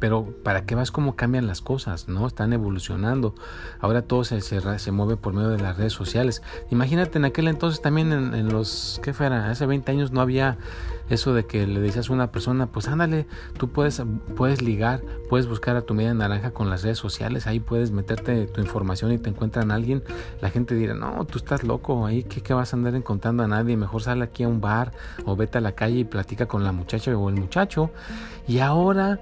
Pero 0.05 0.27
para 0.43 0.67
qué 0.67 0.75
vas 0.75 0.91
cómo 0.91 1.17
cambian 1.17 1.47
las 1.47 1.63
cosas, 1.63 2.09
¿no? 2.09 2.27
Están 2.27 2.53
evolucionando. 2.53 3.35
Ahora 3.81 4.03
todo 4.03 4.23
se, 4.23 4.43
se, 4.43 4.93
mueve 4.93 5.17
por 5.17 5.33
medio 5.33 5.49
de 5.49 5.59
las 5.59 5.79
redes 5.79 5.95
sociales. 5.95 6.43
Imagínate 6.71 7.17
en 7.17 7.25
aquel 7.25 7.49
entonces 7.49 7.81
también 7.81 8.13
en, 8.13 8.49
los, 8.51 9.01
¿qué 9.03 9.15
fuera? 9.15 9.49
Hace 9.49 9.65
20 9.65 9.91
años 9.91 10.13
no 10.13 10.21
había 10.21 10.59
eso 11.09 11.33
de 11.33 11.47
que 11.47 11.67
le 11.67 11.81
decías 11.81 12.11
a 12.11 12.13
una 12.13 12.31
persona, 12.33 12.67
pues 12.67 12.87
ándale, 12.87 13.27
tú 13.57 13.71
puedes, 13.71 14.03
puedes 14.37 14.61
ligar, 14.61 15.01
puedes 15.31 15.47
buscar 15.47 15.75
a 15.75 15.81
tu 15.81 15.95
media 15.95 16.13
naranja 16.13 16.51
con 16.51 16.69
las 16.69 16.83
redes 16.83 16.99
sociales, 16.99 17.47
ahí 17.47 17.59
puedes 17.59 17.91
meterte 17.91 18.47
tu 18.47 18.61
información 18.61 19.11
y 19.11 19.17
te 19.17 19.31
encuentran 19.31 19.71
a 19.71 19.75
alguien, 19.75 20.03
la 20.43 20.51
gente 20.51 20.75
dirá, 20.75 20.93
no, 20.93 21.25
tú 21.25 21.39
estás 21.39 21.65
loco, 21.65 22.05
ahí 22.05 22.25
¿qué, 22.25 22.43
qué 22.43 22.53
vas 22.53 22.75
a 22.75 22.77
andar 22.77 22.95
encontrando 22.95 23.43
a 23.43 23.49
nadie, 23.49 23.75
mejor 23.79 24.03
sal 24.03 24.21
aquí 24.21 24.43
a 24.43 24.49
un 24.49 24.61
bar 24.61 24.93
o 25.25 25.35
vete 25.35 25.57
a 25.57 25.61
la 25.63 25.73
calle 25.73 26.01
y 26.01 26.05
platica 26.05 26.45
con 26.45 26.63
la 26.63 26.73
muchacha 26.73 27.17
o 27.17 27.31
el 27.31 27.37
muchacho. 27.37 27.91
Y 28.47 28.59
ahora 28.59 29.21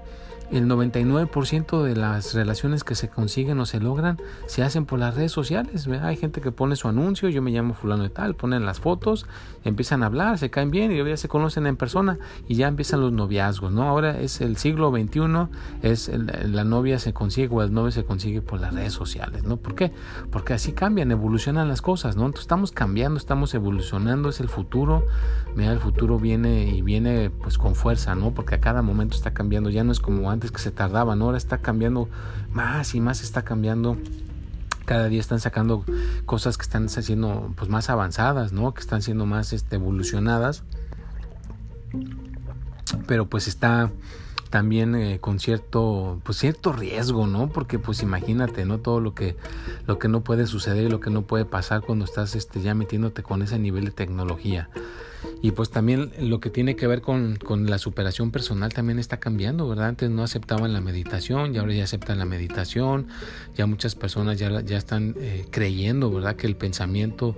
el 0.53 0.67
99% 0.67 1.81
de 1.81 1.95
las 1.95 2.33
relaciones 2.33 2.83
que 2.83 2.95
se 2.95 3.09
consiguen 3.09 3.59
o 3.59 3.65
se 3.65 3.79
logran 3.79 4.17
se 4.45 4.63
hacen 4.63 4.85
por 4.85 4.99
las 4.99 5.15
redes 5.15 5.31
sociales. 5.31 5.87
Hay 5.87 6.15
gente 6.15 6.41
que 6.41 6.51
pone 6.51 6.75
su 6.75 6.87
anuncio, 6.87 7.29
yo 7.29 7.41
me 7.41 7.51
llamo 7.51 7.73
fulano 7.73 8.03
de 8.03 8.09
tal, 8.09 8.35
ponen 8.35 8.65
las 8.65 8.79
fotos, 8.79 9.25
empiezan 9.63 10.03
a 10.03 10.07
hablar, 10.07 10.37
se 10.37 10.49
caen 10.49 10.69
bien 10.69 10.91
y 10.91 11.03
ya 11.03 11.17
se 11.17 11.27
conocen 11.27 11.65
en 11.65 11.75
persona 11.75 12.19
y 12.47 12.55
ya 12.55 12.67
empiezan 12.67 13.01
los 13.01 13.11
noviazgos, 13.11 13.71
¿no? 13.71 13.83
Ahora 13.83 14.19
es 14.19 14.41
el 14.41 14.57
siglo 14.57 14.91
XXI, 14.91 15.47
es 15.81 16.11
la 16.45 16.63
novia 16.63 16.99
se 16.99 17.13
consigue 17.13 17.49
o 17.51 17.63
el 17.63 17.73
novio 17.73 17.91
se 17.91 18.05
consigue 18.05 18.41
por 18.41 18.59
las 18.59 18.73
redes 18.73 18.93
sociales, 18.93 19.43
¿no? 19.43 19.57
¿Por 19.57 19.73
qué? 19.73 19.91
Porque 20.31 20.53
así 20.53 20.73
cambian, 20.73 21.11
evolucionan 21.11 21.67
las 21.67 21.81
cosas, 21.81 22.15
¿no? 22.15 22.25
Entonces 22.25 22.43
estamos 22.43 22.71
cambiando, 22.71 23.17
estamos 23.17 23.53
evolucionando, 23.55 24.29
es 24.29 24.39
el 24.39 24.49
futuro, 24.49 25.05
mira, 25.55 25.71
el 25.71 25.79
futuro 25.79 26.19
viene 26.19 26.69
y 26.69 26.81
viene 26.81 27.31
pues 27.31 27.57
con 27.57 27.73
fuerza, 27.73 28.13
¿no? 28.13 28.33
Porque 28.35 28.55
a 28.55 28.61
cada 28.61 28.81
momento 28.81 29.15
está 29.15 29.33
cambiando, 29.33 29.69
ya 29.69 29.83
no 29.83 29.91
es 29.91 29.99
como 29.99 30.29
antes 30.29 30.42
que 30.51 30.59
se 30.59 30.71
tardaban, 30.71 31.21
ahora 31.21 31.37
está 31.37 31.59
cambiando 31.59 32.09
más 32.51 32.95
y 32.95 33.01
más 33.01 33.21
está 33.21 33.43
cambiando 33.43 33.97
cada 34.85 35.07
día 35.07 35.19
están 35.19 35.39
sacando 35.39 35.85
cosas 36.25 36.57
que 36.57 36.63
están 36.63 36.85
haciendo 36.85 37.53
pues 37.55 37.69
más 37.69 37.89
avanzadas, 37.89 38.51
¿no? 38.51 38.73
Que 38.73 38.81
están 38.81 39.01
siendo 39.01 39.25
más 39.25 39.53
este, 39.53 39.77
evolucionadas. 39.77 40.63
Pero 43.07 43.27
pues 43.29 43.47
está 43.47 43.91
también 44.53 44.93
eh, 44.93 45.17
con 45.19 45.39
cierto 45.39 46.21
pues 46.23 46.37
cierto 46.37 46.73
riesgo, 46.73 47.25
¿no? 47.25 47.49
Porque 47.49 47.79
pues 47.79 48.03
imagínate, 48.03 48.65
¿no? 48.65 48.77
Todo 48.77 48.99
lo 48.99 49.15
que 49.15 49.35
lo 49.87 49.97
que 49.97 50.07
no 50.07 50.23
puede 50.23 50.45
suceder 50.45 50.85
y 50.85 50.89
lo 50.89 50.99
que 50.99 51.09
no 51.09 51.23
puede 51.23 51.43
pasar 51.43 51.81
cuando 51.81 52.05
estás 52.05 52.35
este 52.35 52.61
ya 52.61 52.75
metiéndote 52.75 53.23
con 53.23 53.41
ese 53.41 53.57
nivel 53.57 53.85
de 53.85 53.89
tecnología. 53.89 54.69
Y 55.41 55.53
pues 55.53 55.71
también 55.71 56.11
lo 56.19 56.39
que 56.39 56.51
tiene 56.51 56.75
que 56.75 56.85
ver 56.85 57.01
con, 57.01 57.37
con, 57.37 57.67
la 57.67 57.79
superación 57.79 58.29
personal 58.29 58.71
también 58.71 58.99
está 58.99 59.19
cambiando, 59.19 59.67
¿verdad? 59.67 59.87
Antes 59.87 60.11
no 60.11 60.21
aceptaban 60.21 60.71
la 60.71 60.81
meditación 60.81 61.55
y 61.55 61.57
ahora 61.57 61.73
ya 61.73 61.85
aceptan 61.85 62.19
la 62.19 62.25
meditación. 62.25 63.07
Ya 63.55 63.65
muchas 63.65 63.95
personas 63.95 64.37
ya, 64.37 64.61
ya 64.61 64.77
están 64.77 65.15
eh, 65.17 65.47
creyendo, 65.49 66.11
¿verdad? 66.11 66.35
Que 66.35 66.45
el 66.45 66.55
pensamiento 66.55 67.35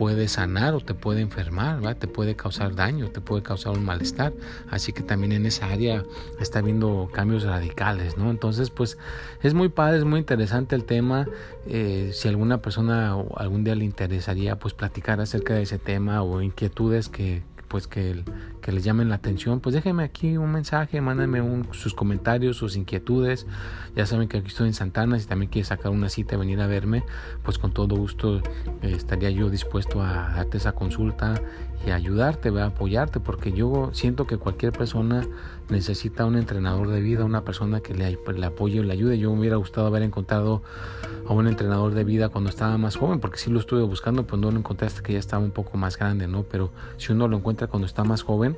puede 0.00 0.28
sanar 0.28 0.72
o 0.72 0.80
te 0.80 0.94
puede 0.94 1.20
enfermar, 1.20 1.94
te 1.94 2.06
puede 2.06 2.34
causar 2.34 2.74
daño, 2.74 3.10
te 3.10 3.20
puede 3.20 3.42
causar 3.42 3.76
un 3.76 3.84
malestar. 3.84 4.32
Así 4.70 4.94
que 4.94 5.02
también 5.02 5.32
en 5.32 5.44
esa 5.44 5.66
área 5.66 6.04
está 6.40 6.60
habiendo 6.60 7.10
cambios 7.12 7.42
radicales, 7.42 8.16
¿no? 8.16 8.30
Entonces, 8.30 8.70
pues 8.70 8.96
es 9.42 9.52
muy 9.52 9.68
padre, 9.68 9.98
es 9.98 10.06
muy 10.06 10.20
interesante 10.20 10.74
el 10.74 10.84
tema. 10.84 11.28
Eh, 11.66 12.12
si 12.14 12.28
alguna 12.28 12.62
persona 12.62 13.14
algún 13.36 13.62
día 13.62 13.74
le 13.74 13.84
interesaría, 13.84 14.58
pues 14.58 14.72
platicar 14.72 15.20
acerca 15.20 15.52
de 15.52 15.64
ese 15.64 15.76
tema 15.76 16.22
o 16.22 16.40
inquietudes 16.40 17.10
que, 17.10 17.42
pues 17.70 17.86
que, 17.86 18.24
que 18.60 18.72
les 18.72 18.82
llamen 18.82 19.08
la 19.08 19.14
atención, 19.14 19.60
pues 19.60 19.76
déjenme 19.76 20.02
aquí 20.02 20.36
un 20.36 20.50
mensaje, 20.50 21.00
mándenme 21.00 21.40
sus 21.70 21.94
comentarios, 21.94 22.56
sus 22.56 22.74
inquietudes. 22.74 23.46
Ya 23.94 24.06
saben 24.06 24.26
que 24.26 24.38
aquí 24.38 24.48
estoy 24.48 24.66
en 24.66 24.74
Santana, 24.74 25.20
si 25.20 25.26
también 25.26 25.52
quieres 25.52 25.68
sacar 25.68 25.92
una 25.92 26.08
cita, 26.08 26.36
venir 26.36 26.60
a 26.60 26.66
verme, 26.66 27.04
pues 27.44 27.58
con 27.58 27.72
todo 27.72 27.94
gusto 27.94 28.38
eh, 28.38 28.42
estaría 28.82 29.30
yo 29.30 29.50
dispuesto 29.50 30.02
a 30.02 30.32
darte 30.34 30.56
esa 30.56 30.72
consulta 30.72 31.40
y 31.86 31.90
ayudarte, 31.90 32.50
a 32.60 32.66
apoyarte, 32.66 33.20
porque 33.20 33.52
yo 33.52 33.90
siento 33.92 34.26
que 34.26 34.36
cualquier 34.36 34.72
persona 34.72 35.26
necesita 35.68 36.26
un 36.26 36.36
entrenador 36.36 36.88
de 36.88 37.00
vida, 37.00 37.24
una 37.24 37.44
persona 37.44 37.80
que 37.80 37.94
le, 37.94 38.18
le 38.34 38.46
apoye 38.46 38.80
y 38.80 38.82
le 38.82 38.92
ayude. 38.92 39.18
Yo 39.18 39.32
me 39.32 39.40
hubiera 39.40 39.56
gustado 39.56 39.86
haber 39.86 40.02
encontrado 40.02 40.62
a 41.26 41.32
un 41.32 41.46
entrenador 41.46 41.94
de 41.94 42.04
vida 42.04 42.28
cuando 42.28 42.50
estaba 42.50 42.76
más 42.76 42.96
joven, 42.96 43.20
porque 43.20 43.38
si 43.38 43.50
lo 43.50 43.60
estuve 43.60 43.82
buscando, 43.82 44.26
pues 44.26 44.40
no 44.40 44.50
lo 44.50 44.58
encontré 44.58 44.86
hasta 44.86 45.02
que 45.02 45.14
ya 45.14 45.18
estaba 45.18 45.42
un 45.42 45.52
poco 45.52 45.78
más 45.78 45.96
grande, 45.96 46.26
¿no? 46.26 46.42
Pero 46.42 46.70
si 46.96 47.12
uno 47.12 47.28
lo 47.28 47.38
encuentra 47.38 47.66
cuando 47.66 47.86
está 47.86 48.04
más 48.04 48.22
joven, 48.22 48.56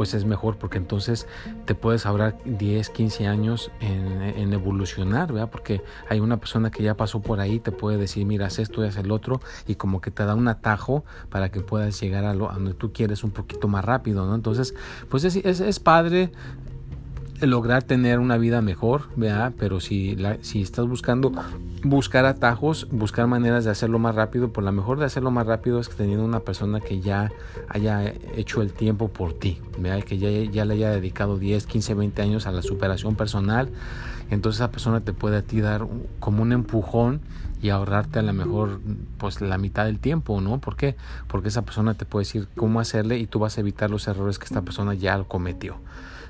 pues 0.00 0.14
es 0.14 0.24
mejor 0.24 0.56
porque 0.56 0.78
entonces 0.78 1.26
te 1.66 1.74
puedes 1.74 2.06
ahorrar 2.06 2.38
10, 2.46 2.88
15 2.88 3.26
años 3.26 3.70
en, 3.80 4.50
evolucionar, 4.50 5.30
¿verdad? 5.30 5.50
Porque 5.50 5.82
hay 6.08 6.20
una 6.20 6.38
persona 6.38 6.70
que 6.70 6.82
ya 6.82 6.96
pasó 6.96 7.20
por 7.20 7.38
ahí, 7.38 7.60
te 7.60 7.70
puede 7.70 7.98
decir, 7.98 8.24
mira, 8.24 8.46
haz 8.46 8.60
esto 8.60 8.82
y 8.82 8.88
haz 8.88 8.96
el 8.96 9.10
otro, 9.10 9.42
y 9.66 9.74
como 9.74 10.00
que 10.00 10.10
te 10.10 10.24
da 10.24 10.34
un 10.34 10.48
atajo 10.48 11.04
para 11.28 11.50
que 11.50 11.60
puedas 11.60 12.00
llegar 12.00 12.24
a, 12.24 12.32
lo, 12.32 12.50
a 12.50 12.54
donde 12.54 12.72
tú 12.72 12.94
quieres 12.94 13.24
un 13.24 13.30
poquito 13.30 13.68
más 13.68 13.84
rápido, 13.84 14.24
¿no? 14.24 14.34
Entonces, 14.34 14.74
pues 15.10 15.24
es, 15.24 15.36
es, 15.36 15.60
es 15.60 15.78
padre 15.80 16.32
lograr 17.42 17.82
tener 17.82 18.18
una 18.18 18.36
vida 18.36 18.60
mejor, 18.62 19.08
¿verdad? 19.16 19.52
Pero 19.58 19.80
si, 19.80 20.16
la, 20.16 20.38
si 20.42 20.62
estás 20.62 20.86
buscando 20.86 21.32
buscar 21.82 22.26
atajos, 22.26 22.88
buscar 22.90 23.26
maneras 23.26 23.64
de 23.64 23.70
hacerlo 23.70 23.98
más 23.98 24.14
rápido, 24.14 24.52
pues 24.52 24.64
la 24.64 24.72
mejor 24.72 24.98
de 24.98 25.06
hacerlo 25.06 25.30
más 25.30 25.46
rápido 25.46 25.80
es 25.80 25.88
teniendo 25.88 26.24
una 26.24 26.40
persona 26.40 26.80
que 26.80 27.00
ya 27.00 27.30
haya 27.68 28.12
hecho 28.36 28.62
el 28.62 28.72
tiempo 28.72 29.08
por 29.08 29.32
ti, 29.32 29.60
¿verdad? 29.78 30.04
Que 30.04 30.18
ya, 30.18 30.30
ya 30.30 30.64
le 30.64 30.74
haya 30.74 30.90
dedicado 30.90 31.38
10, 31.38 31.66
15, 31.66 31.94
20 31.94 32.22
años 32.22 32.46
a 32.46 32.52
la 32.52 32.62
superación 32.62 33.16
personal. 33.16 33.70
Entonces 34.30 34.60
esa 34.60 34.70
persona 34.70 35.00
te 35.00 35.12
puede 35.12 35.38
a 35.38 35.42
ti 35.42 35.60
dar 35.60 35.86
como 36.20 36.42
un 36.42 36.52
empujón 36.52 37.20
y 37.62 37.70
ahorrarte 37.70 38.20
a 38.20 38.22
lo 38.22 38.32
mejor 38.32 38.80
pues 39.18 39.40
la 39.40 39.58
mitad 39.58 39.84
del 39.84 39.98
tiempo, 39.98 40.40
¿no? 40.40 40.60
¿Por 40.60 40.76
qué? 40.76 40.96
Porque 41.26 41.48
esa 41.48 41.62
persona 41.62 41.94
te 41.94 42.04
puede 42.04 42.24
decir 42.24 42.48
cómo 42.56 42.80
hacerle 42.80 43.18
y 43.18 43.26
tú 43.26 43.38
vas 43.38 43.58
a 43.58 43.60
evitar 43.60 43.90
los 43.90 44.06
errores 44.08 44.38
que 44.38 44.44
esta 44.44 44.62
persona 44.62 44.94
ya 44.94 45.22
cometió. 45.24 45.76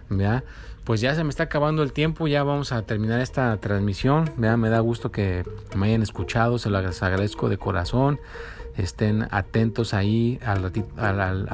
¿Vea? 0.09 0.43
Pues 0.90 1.00
ya 1.00 1.14
se 1.14 1.23
me 1.23 1.30
está 1.30 1.44
acabando 1.44 1.85
el 1.85 1.92
tiempo, 1.92 2.26
ya 2.26 2.42
vamos 2.42 2.73
a 2.73 2.82
terminar 2.82 3.20
esta 3.20 3.56
transmisión. 3.59 4.28
¿vea? 4.38 4.56
Me 4.56 4.70
da 4.70 4.80
gusto 4.80 5.12
que 5.12 5.44
me 5.76 5.87
hayan 5.87 6.02
escuchado, 6.02 6.59
se 6.59 6.68
lo 6.68 6.78
agradezco 6.78 7.49
de 7.49 7.59
corazón 7.59 8.18
estén 8.82 9.26
atentos 9.30 9.94
ahí 9.94 10.38
a, 10.44 10.56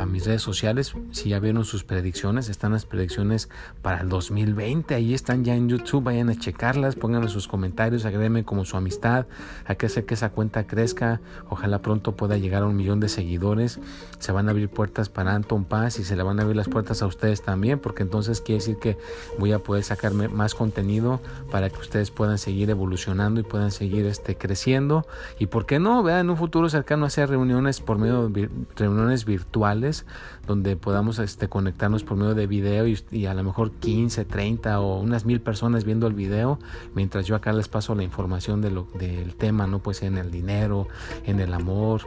mis 0.06 0.26
redes 0.26 0.42
sociales. 0.42 0.94
Si 1.12 1.30
ya 1.30 1.38
vieron 1.40 1.64
sus 1.64 1.84
predicciones, 1.84 2.48
están 2.48 2.72
las 2.72 2.86
predicciones 2.86 3.48
para 3.82 4.00
el 4.00 4.08
2020. 4.08 4.94
Ahí 4.94 5.14
están 5.14 5.44
ya 5.44 5.54
en 5.54 5.68
YouTube. 5.68 6.04
Vayan 6.04 6.30
a 6.30 6.38
checarlas, 6.38 6.96
pónganme 6.96 7.28
sus 7.28 7.48
comentarios, 7.48 8.04
agréguenme 8.04 8.44
como 8.44 8.64
su 8.64 8.76
amistad. 8.76 9.26
Hay 9.66 9.76
que 9.76 9.86
hacer 9.86 10.06
que 10.06 10.14
esa 10.14 10.30
cuenta 10.30 10.66
crezca. 10.66 11.20
Ojalá 11.48 11.80
pronto 11.80 12.16
pueda 12.16 12.36
llegar 12.36 12.62
a 12.62 12.66
un 12.66 12.76
millón 12.76 13.00
de 13.00 13.08
seguidores. 13.08 13.80
Se 14.18 14.32
van 14.32 14.48
a 14.48 14.52
abrir 14.52 14.68
puertas 14.68 15.08
para 15.08 15.34
Anton 15.34 15.64
Paz 15.64 15.98
y 15.98 16.04
se 16.04 16.16
le 16.16 16.22
van 16.22 16.38
a 16.38 16.42
abrir 16.42 16.56
las 16.56 16.68
puertas 16.68 17.02
a 17.02 17.06
ustedes 17.06 17.42
también, 17.42 17.78
porque 17.78 18.02
entonces 18.02 18.40
quiere 18.40 18.60
decir 18.60 18.78
que 18.78 18.96
voy 19.38 19.52
a 19.52 19.58
poder 19.58 19.84
sacarme 19.84 20.28
más 20.28 20.54
contenido 20.54 21.20
para 21.50 21.70
que 21.70 21.78
ustedes 21.78 22.10
puedan 22.10 22.38
seguir 22.38 22.70
evolucionando 22.70 23.40
y 23.40 23.42
puedan 23.42 23.70
seguir 23.70 24.06
este, 24.06 24.36
creciendo. 24.36 25.06
Y 25.38 25.46
por 25.46 25.66
qué 25.66 25.78
no, 25.78 26.02
vean 26.02 26.20
en 26.20 26.30
un 26.30 26.36
futuro 26.36 26.68
cercano 26.68 27.06
hacer 27.16 27.30
reuniones 27.30 27.80
por 27.80 27.96
medio 27.96 28.28
de 28.28 28.50
reuniones 28.76 29.24
virtuales 29.24 30.04
donde 30.46 30.76
podamos 30.76 31.18
este, 31.18 31.48
conectarnos 31.48 32.04
por 32.04 32.18
medio 32.18 32.34
de 32.34 32.46
video 32.46 32.86
y, 32.86 33.24
a 33.24 33.32
lo 33.32 33.42
mejor 33.42 33.70
15, 33.70 34.26
30 34.26 34.80
o 34.80 35.00
unas 35.00 35.24
mil 35.24 35.40
personas 35.40 35.84
viendo 35.84 36.06
el 36.08 36.12
video 36.12 36.58
mientras 36.94 37.26
yo 37.26 37.34
acá 37.34 37.54
les 37.54 37.68
paso 37.68 37.94
la 37.94 38.02
información 38.02 38.60
de 38.60 38.70
lo, 38.70 38.86
del 38.98 39.34
tema, 39.34 39.66
¿no? 39.66 39.78
Pues 39.78 40.02
en 40.02 40.18
el 40.18 40.30
dinero, 40.30 40.88
en 41.24 41.40
el 41.40 41.54
amor, 41.54 42.02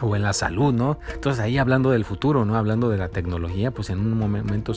o 0.00 0.16
en 0.16 0.22
la 0.22 0.32
salud, 0.32 0.72
¿no? 0.72 0.98
Entonces 1.12 1.40
ahí 1.40 1.58
hablando 1.58 1.90
del 1.90 2.04
futuro, 2.04 2.44
¿no? 2.44 2.56
Hablando 2.56 2.88
de 2.90 2.98
la 2.98 3.08
tecnología, 3.08 3.70
pues 3.70 3.90
en 3.90 4.00
un 4.00 4.18
momento 4.18 4.72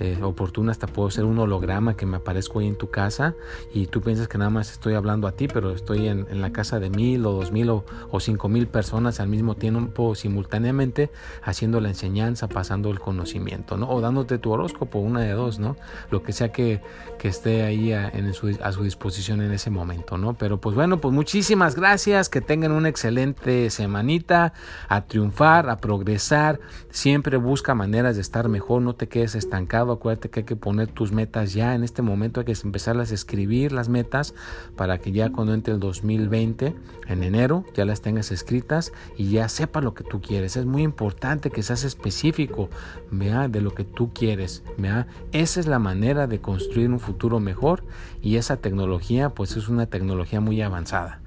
eh, 0.00 0.18
oportuno 0.22 0.70
hasta 0.70 0.86
puedo 0.86 1.10
ser 1.10 1.24
un 1.24 1.38
holograma 1.38 1.96
que 1.96 2.06
me 2.06 2.16
aparezco 2.16 2.58
ahí 2.58 2.66
en 2.66 2.76
tu 2.76 2.90
casa 2.90 3.34
y 3.72 3.86
tú 3.86 4.00
piensas 4.00 4.28
que 4.28 4.38
nada 4.38 4.50
más 4.50 4.72
estoy 4.72 4.94
hablando 4.94 5.28
a 5.28 5.32
ti, 5.32 5.48
pero 5.48 5.72
estoy 5.72 6.08
en, 6.08 6.26
la 6.36 6.52
casa 6.52 6.80
de 6.80 6.90
mil 6.90 7.24
o 7.24 7.32
dos 7.32 7.50
mil 7.52 7.70
o, 7.70 7.84
cinco 8.20 8.48
mil 8.48 8.66
personas 8.66 9.20
al 9.20 9.28
mismo 9.28 9.54
tiempo 9.54 10.14
simultáneamente 10.14 11.10
haciendo 11.42 11.80
la 11.80 11.88
enseñanza, 11.88 12.48
pasando 12.48 12.90
el 12.90 13.00
conocimiento, 13.00 13.76
¿no? 13.76 13.88
O 13.88 14.00
dándote 14.00 14.38
tu 14.38 14.50
horóscopo, 14.52 14.98
una 14.98 15.20
de 15.20 15.32
dos, 15.32 15.58
¿no? 15.58 15.76
Lo 16.10 16.22
que 16.22 16.32
sea 16.32 16.52
que, 16.52 16.80
esté 17.26 17.64
ahí 17.64 17.92
a, 17.92 18.12
su, 18.32 18.56
a 18.62 18.70
disposición 18.70 19.42
en 19.42 19.50
ese 19.50 19.68
momento, 19.68 20.16
¿no? 20.16 20.34
Pero 20.34 20.60
pues 20.60 20.76
bueno, 20.76 21.00
pues 21.00 21.12
muchísimas 21.12 21.74
gracias, 21.74 22.28
que 22.28 22.40
tengan 22.40 22.70
una 22.70 22.88
excelente 22.88 23.68
semanita 23.70 24.25
a 24.34 25.06
triunfar, 25.06 25.68
a 25.68 25.78
progresar. 25.78 26.60
Siempre 26.90 27.36
busca 27.36 27.74
maneras 27.74 28.16
de 28.16 28.22
estar 28.22 28.48
mejor, 28.48 28.82
no 28.82 28.94
te 28.94 29.08
quedes 29.08 29.34
estancado. 29.34 29.92
Acuérdate 29.92 30.30
que 30.30 30.40
hay 30.40 30.46
que 30.46 30.56
poner 30.56 30.88
tus 30.88 31.12
metas 31.12 31.52
ya. 31.52 31.74
En 31.74 31.84
este 31.84 32.02
momento 32.02 32.40
hay 32.40 32.46
que 32.46 32.56
empezarlas 32.64 33.10
a 33.10 33.14
escribir 33.14 33.72
las 33.72 33.88
metas 33.88 34.34
para 34.76 34.98
que 34.98 35.12
ya 35.12 35.30
cuando 35.30 35.54
entre 35.54 35.74
el 35.74 35.80
2020, 35.80 36.74
en 37.08 37.22
enero, 37.22 37.64
ya 37.74 37.84
las 37.84 38.00
tengas 38.00 38.32
escritas 38.32 38.92
y 39.16 39.30
ya 39.30 39.48
sepa 39.48 39.80
lo 39.80 39.94
que 39.94 40.04
tú 40.04 40.20
quieres. 40.20 40.56
Es 40.56 40.66
muy 40.66 40.82
importante 40.82 41.50
que 41.50 41.62
seas 41.62 41.84
específico 41.84 42.68
¿vea? 43.10 43.48
de 43.48 43.60
lo 43.60 43.74
que 43.74 43.84
tú 43.84 44.12
quieres. 44.12 44.62
¿vea? 44.78 45.06
Esa 45.32 45.60
es 45.60 45.66
la 45.66 45.78
manera 45.78 46.26
de 46.26 46.40
construir 46.40 46.90
un 46.90 47.00
futuro 47.00 47.40
mejor 47.40 47.84
y 48.20 48.36
esa 48.36 48.56
tecnología 48.56 49.30
pues 49.30 49.56
es 49.56 49.68
una 49.68 49.86
tecnología 49.86 50.40
muy 50.40 50.60
avanzada. 50.62 51.20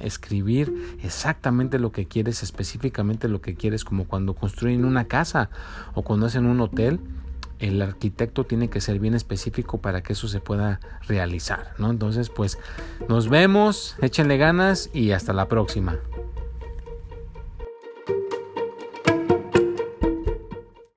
Escribir 0.00 0.96
exactamente 1.02 1.78
lo 1.78 1.92
que 1.92 2.06
quieres, 2.06 2.42
específicamente 2.42 3.28
lo 3.28 3.40
que 3.40 3.54
quieres, 3.54 3.84
como 3.84 4.04
cuando 4.04 4.34
construyen 4.34 4.84
una 4.84 5.04
casa 5.04 5.50
o 5.94 6.02
cuando 6.02 6.26
hacen 6.26 6.46
un 6.46 6.60
hotel, 6.60 7.00
el 7.58 7.80
arquitecto 7.80 8.44
tiene 8.44 8.68
que 8.68 8.80
ser 8.80 8.98
bien 8.98 9.14
específico 9.14 9.78
para 9.78 10.02
que 10.02 10.14
eso 10.14 10.28
se 10.28 10.40
pueda 10.40 10.80
realizar, 11.06 11.72
¿no? 11.78 11.90
Entonces, 11.90 12.28
pues 12.28 12.58
nos 13.08 13.28
vemos, 13.28 13.96
échenle 14.02 14.36
ganas 14.36 14.90
y 14.92 15.12
hasta 15.12 15.32
la 15.32 15.48
próxima. 15.48 15.98